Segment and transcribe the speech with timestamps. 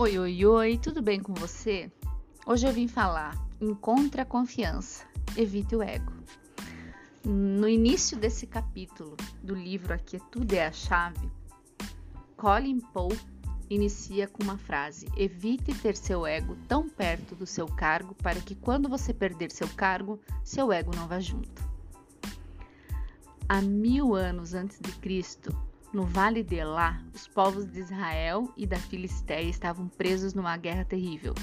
[0.00, 1.90] Oi, oi, oi, tudo bem com você?
[2.46, 5.04] Hoje eu vim falar: encontre a confiança,
[5.36, 6.12] evite o ego.
[7.24, 11.28] No início desse capítulo do livro Aqui Tudo é a Chave,
[12.36, 13.18] Colin Poe
[13.68, 18.54] inicia com uma frase: Evite ter seu ego tão perto do seu cargo para que
[18.54, 21.60] quando você perder seu cargo, seu ego não vá junto.
[23.48, 25.52] Há mil anos antes de Cristo,
[25.92, 30.84] no Vale de Elá, os povos de Israel e da Filistéia estavam presos numa guerra
[30.84, 31.34] terrível.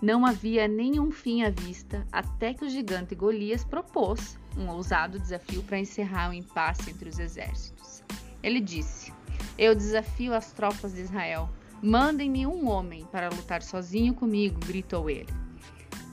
[0.00, 5.62] Não havia nenhum fim à vista até que o gigante Golias propôs um ousado desafio
[5.62, 8.04] para encerrar o impasse entre os exércitos.
[8.42, 9.12] Ele disse:
[9.56, 11.48] Eu desafio as tropas de Israel.
[11.82, 15.32] Mandem-me um homem para lutar sozinho comigo, gritou ele.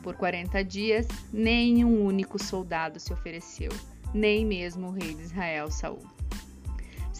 [0.02, 3.72] Por 40 dias, nenhum único soldado se ofereceu,
[4.14, 6.15] nem mesmo o rei de Israel, Saul.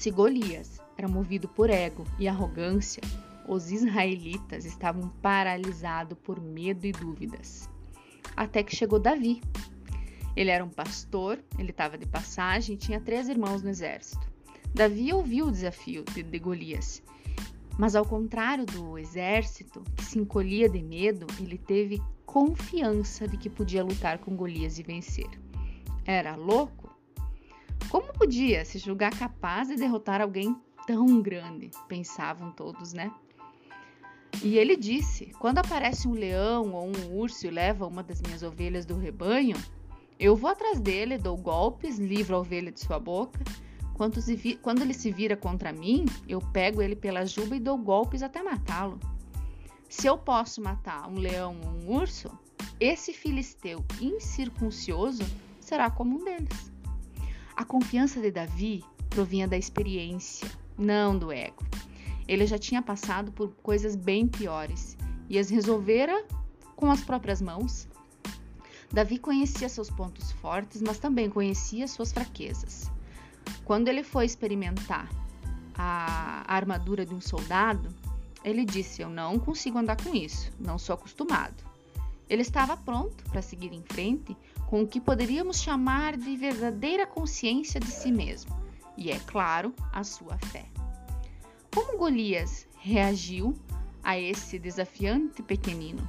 [0.06, 3.02] Se Golias era movido por ego e arrogância,
[3.48, 7.68] os israelitas estavam paralisados por medo e dúvidas.
[8.38, 9.42] Até que chegou Davi.
[10.36, 14.32] Ele era um pastor, ele estava de passagem e tinha três irmãos no exército.
[14.76, 17.02] Davi ouviu o desafio de, de Golias,
[17.76, 23.50] mas ao contrário do exército, que se encolhia de medo, ele teve confiança de que
[23.50, 25.32] podia lutar com Golias e vencer.
[26.06, 26.85] Era louco?
[27.96, 30.54] Como podia se julgar capaz de derrotar alguém
[30.86, 31.72] tão grande?
[31.88, 33.10] Pensavam todos, né?
[34.44, 38.44] E ele disse: Quando aparece um leão ou um urso e leva uma das minhas
[38.44, 39.56] ovelhas do rebanho,
[40.20, 43.40] eu vou atrás dele, dou golpes, livro a ovelha de sua boca.
[43.94, 48.44] Quando ele se vira contra mim, eu pego ele pela juba e dou golpes até
[48.44, 49.00] matá-lo.
[49.88, 52.30] Se eu posso matar um leão ou um urso,
[52.78, 55.24] esse filisteu incircuncioso
[55.62, 56.75] será como um deles.
[57.56, 61.64] A confiança de Davi provinha da experiência, não do ego.
[62.28, 64.98] Ele já tinha passado por coisas bem piores
[65.30, 66.26] e as resolvera
[66.76, 67.88] com as próprias mãos.
[68.92, 72.92] Davi conhecia seus pontos fortes, mas também conhecia suas fraquezas.
[73.64, 75.10] Quando ele foi experimentar
[75.74, 77.88] a armadura de um soldado,
[78.44, 81.64] ele disse: Eu não consigo andar com isso, não sou acostumado.
[82.30, 84.36] Ele estava pronto para seguir em frente
[84.68, 88.56] com o que poderíamos chamar de verdadeira consciência de si mesmo,
[88.98, 90.66] e é claro, a sua fé.
[91.74, 93.54] Como Golias reagiu
[94.02, 96.08] a esse desafiante pequenino?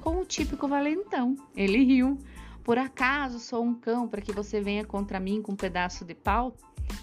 [0.00, 1.34] Com o típico valentão.
[1.56, 2.18] Ele riu.
[2.62, 6.14] Por acaso sou um cão para que você venha contra mim com um pedaço de
[6.14, 6.54] pau?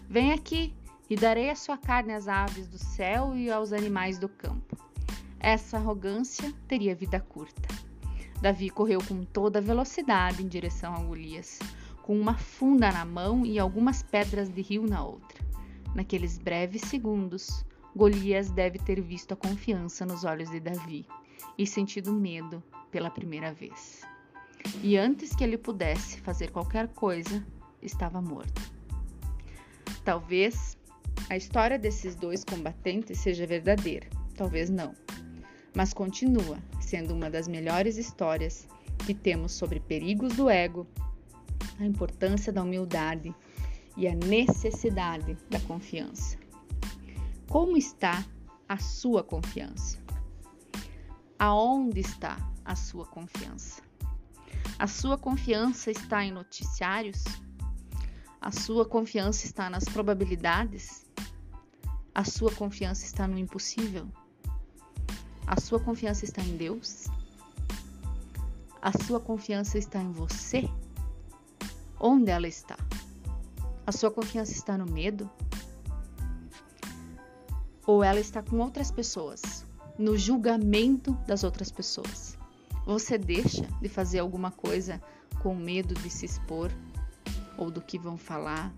[0.07, 0.73] Vem aqui
[1.09, 4.77] e darei a sua carne às aves do céu e aos animais do campo.
[5.39, 7.84] Essa arrogância teria vida curta.
[8.41, 11.59] Davi correu com toda a velocidade em direção a Golias,
[12.03, 15.43] com uma funda na mão e algumas pedras de rio na outra.
[15.95, 21.05] Naqueles breves segundos, Golias deve ter visto a confiança nos olhos de Davi
[21.57, 24.01] e sentido medo pela primeira vez.
[24.83, 27.45] E antes que ele pudesse fazer qualquer coisa,
[27.81, 28.61] estava morto.
[30.03, 30.77] Talvez
[31.29, 34.93] a história desses dois combatentes seja verdadeira, talvez não
[35.75, 38.65] mas continua sendo uma das melhores histórias
[39.05, 40.87] que temos sobre perigos do ego,
[41.77, 43.35] a importância da humildade
[43.97, 46.37] e a necessidade da confiança.
[47.49, 48.25] Como está
[48.67, 49.99] a sua confiança?
[51.37, 53.81] Aonde está a sua confiança?
[54.79, 57.23] A sua confiança está em noticiários?
[58.39, 61.05] A sua confiança está nas probabilidades?
[62.13, 64.07] A sua confiança está no impossível?
[65.47, 67.05] A sua confiança está em Deus?
[68.81, 70.67] A sua confiança está em você?
[71.99, 72.75] Onde ela está?
[73.85, 75.29] A sua confiança está no medo?
[77.85, 79.63] Ou ela está com outras pessoas,
[79.99, 82.35] no julgamento das outras pessoas?
[82.83, 84.99] Você deixa de fazer alguma coisa
[85.43, 86.71] com medo de se expor,
[87.55, 88.73] ou do que vão falar,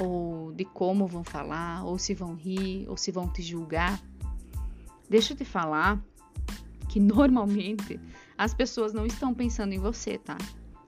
[0.00, 4.02] ou de como vão falar, ou se vão rir, ou se vão te julgar?
[5.14, 6.04] Deixa eu te falar
[6.88, 8.00] que normalmente
[8.36, 10.36] as pessoas não estão pensando em você, tá?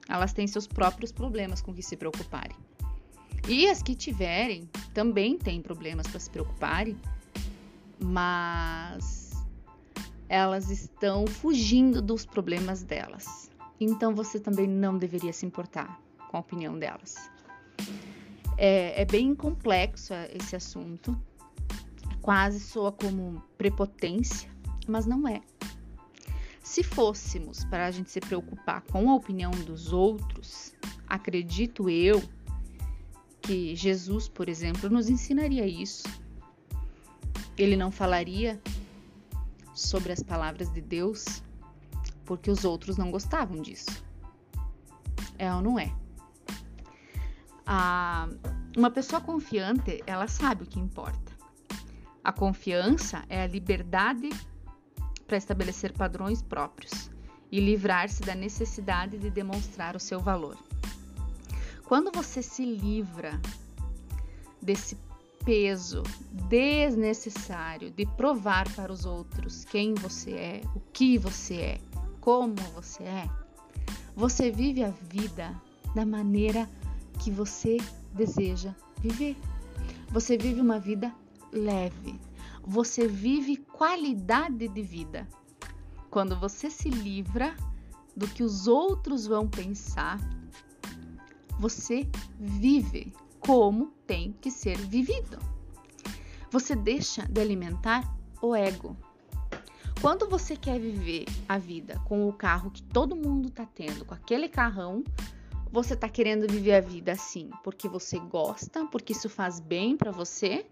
[0.05, 2.57] Elas têm seus próprios problemas com que se preocuparem.
[3.47, 6.97] E as que tiverem também têm problemas para se preocuparem,
[8.03, 9.31] mas
[10.27, 13.49] elas estão fugindo dos problemas delas.
[13.79, 17.15] Então você também não deveria se importar com a opinião delas.
[18.57, 21.17] É, é bem complexo esse assunto,
[22.27, 24.51] Quase soa como prepotência,
[24.85, 25.41] mas não é.
[26.61, 30.73] Se fôssemos para a gente se preocupar com a opinião dos outros,
[31.07, 32.21] acredito eu
[33.41, 36.03] que Jesus, por exemplo, nos ensinaria isso.
[37.57, 38.61] Ele não falaria
[39.73, 41.41] sobre as palavras de Deus
[42.25, 44.03] porque os outros não gostavam disso.
[45.37, 45.95] É ou não é?
[47.65, 48.27] Ah,
[48.75, 51.26] uma pessoa confiante, ela sabe o que importa.
[52.27, 54.29] A confiança é a liberdade
[55.25, 57.09] para estabelecer padrões próprios
[57.49, 60.57] e livrar-se da necessidade de demonstrar o seu valor.
[61.85, 63.39] Quando você se livra
[64.61, 64.97] desse
[65.45, 66.03] peso
[66.49, 71.81] desnecessário de provar para os outros quem você é, o que você é,
[72.19, 73.29] como você é,
[74.13, 75.55] você vive a vida
[75.95, 76.69] da maneira
[77.23, 77.77] que você
[78.11, 79.37] deseja viver.
[80.09, 81.15] Você vive uma vida
[81.57, 82.19] leve.
[82.63, 85.27] Você vive qualidade de vida.
[86.09, 87.55] Quando você se livra
[88.15, 90.19] do que os outros vão pensar,
[91.59, 92.07] você
[92.39, 95.37] vive como tem que ser vivido.
[96.51, 98.95] Você deixa de alimentar o ego.
[100.01, 104.13] Quando você quer viver a vida com o carro que todo mundo tá tendo, com
[104.13, 105.03] aquele carrão,
[105.71, 110.11] você tá querendo viver a vida assim porque você gosta, porque isso faz bem para
[110.11, 110.65] você,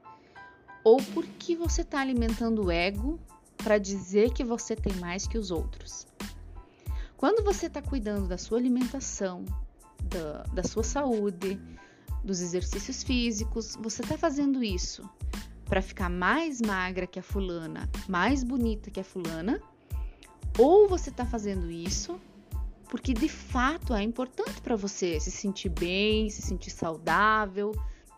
[0.85, 3.19] ou porque você tá alimentando o ego
[3.57, 6.05] para dizer que você tem mais que os outros.
[7.17, 9.43] Quando você está cuidando da sua alimentação,
[10.03, 11.59] da, da sua saúde,
[12.23, 15.09] dos exercícios físicos, você está fazendo isso
[15.65, 19.59] para ficar mais magra que a fulana, mais bonita que a fulana,
[20.59, 22.21] ou você está fazendo isso
[22.89, 27.71] porque de fato é importante para você se sentir bem, se sentir saudável,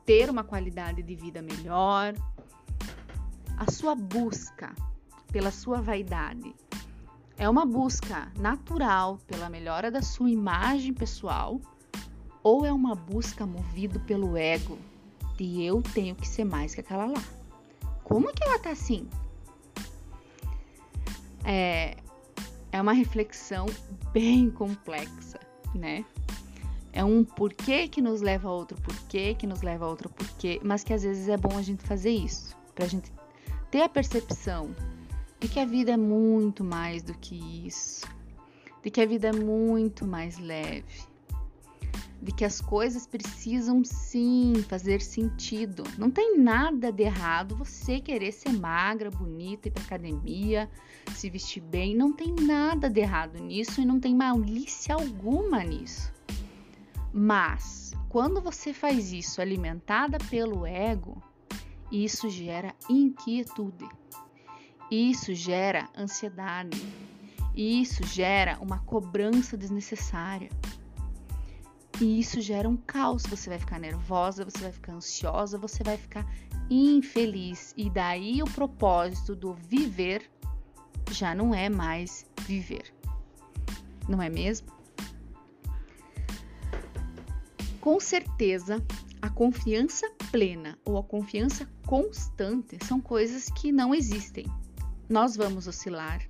[0.05, 2.13] ter uma qualidade de vida melhor.
[3.57, 4.75] A sua busca
[5.31, 6.53] pela sua vaidade
[7.37, 11.59] é uma busca natural pela melhora da sua imagem pessoal
[12.43, 14.77] ou é uma busca movida pelo ego
[15.35, 17.23] de eu tenho que ser mais que aquela lá?
[18.03, 19.07] Como que ela tá assim?
[21.43, 21.97] É,
[22.71, 23.65] é uma reflexão
[24.13, 25.39] bem complexa,
[25.73, 26.05] né?
[26.93, 30.59] É um porquê que nos leva a outro porquê, que nos leva a outro porquê,
[30.63, 33.11] mas que às vezes é bom a gente fazer isso, pra gente
[33.77, 34.75] ter a percepção
[35.39, 37.35] de que a vida é muito mais do que
[37.67, 38.07] isso,
[38.81, 41.03] de que a vida é muito mais leve,
[42.19, 45.83] de que as coisas precisam sim fazer sentido.
[45.95, 50.67] Não tem nada de errado você querer ser magra, bonita, ir para academia,
[51.13, 51.95] se vestir bem.
[51.95, 56.11] Não tem nada de errado nisso e não tem malícia alguma nisso.
[57.13, 61.21] Mas quando você faz isso alimentada pelo ego,
[61.91, 63.87] isso gera inquietude.
[64.89, 66.81] Isso gera ansiedade.
[67.55, 70.49] Isso gera uma cobrança desnecessária.
[71.99, 73.23] E isso gera um caos.
[73.23, 76.25] Você vai ficar nervosa, você vai ficar ansiosa, você vai ficar
[76.69, 77.73] infeliz.
[77.75, 80.29] E daí o propósito do viver
[81.11, 82.93] já não é mais viver.
[84.07, 84.67] Não é mesmo?
[87.81, 88.83] Com certeza,
[89.21, 94.45] a confiança plena ou a confiança constante são coisas que não existem.
[95.09, 96.21] Nós vamos oscilar,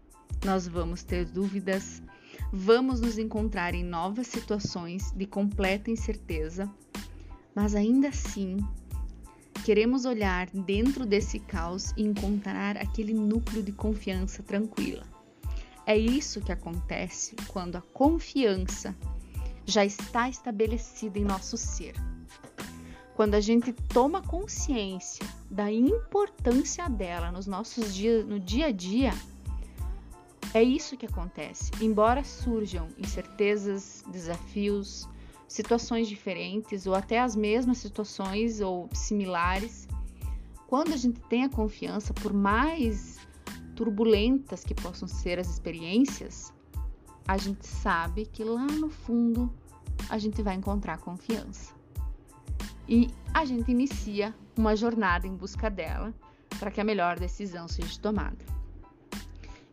[0.45, 2.01] nós vamos ter dúvidas,
[2.51, 6.69] Vamos nos encontrar em novas situações de completa incerteza,
[7.53, 8.57] mas ainda assim
[9.65, 15.05] queremos olhar dentro desse caos e encontrar aquele núcleo de confiança tranquila.
[15.85, 18.95] É isso que acontece quando a confiança
[19.65, 21.95] já está estabelecida em nosso ser.
[23.17, 29.11] Quando a gente toma consciência da importância dela nos nossos dias, no dia a dia,
[30.53, 31.71] é isso que acontece.
[31.81, 35.09] Embora surjam incertezas, desafios,
[35.47, 39.87] situações diferentes ou até as mesmas situações ou similares,
[40.67, 43.17] quando a gente tem a confiança, por mais
[43.75, 46.53] turbulentas que possam ser as experiências,
[47.27, 49.51] a gente sabe que lá no fundo
[50.07, 51.76] a gente vai encontrar confiança.
[52.87, 56.13] E a gente inicia uma jornada em busca dela
[56.59, 58.45] para que a melhor decisão seja tomada.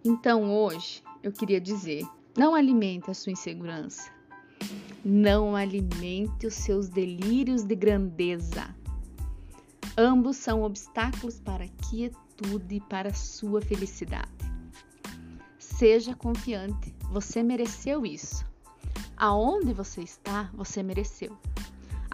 [0.04, 2.04] Então hoje eu queria dizer:
[2.36, 4.10] não alimente a sua insegurança,
[5.04, 8.74] não alimente os seus delírios de grandeza.
[9.96, 14.28] Ambos são obstáculos para a quietude e para a sua felicidade.
[15.56, 18.44] Seja confiante, você mereceu isso.
[19.16, 21.38] Aonde você está, você mereceu.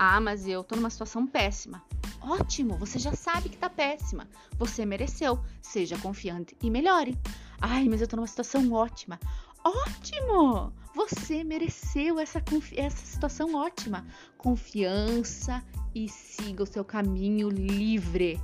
[0.02, 1.82] Ah, mas eu tô numa situação péssima.
[2.22, 4.26] Ótimo, você já sabe que tá péssima.
[4.58, 5.38] Você mereceu.
[5.60, 7.18] Seja confiante e melhore.
[7.60, 9.20] Ai, mas eu tô numa situação ótima.
[9.62, 10.72] Ótimo!
[10.94, 12.42] Você mereceu essa,
[12.76, 14.06] essa situação ótima.
[14.38, 15.62] Confiança
[15.94, 18.40] e siga o seu caminho livre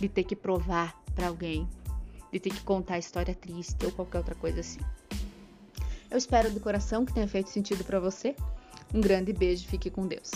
[0.00, 1.68] de ter que provar para alguém
[2.32, 4.80] de ter que contar história triste ou qualquer outra coisa assim.
[6.10, 8.34] Eu espero do coração que tenha feito sentido para você.
[8.92, 10.32] Um grande beijo, fique com Deus.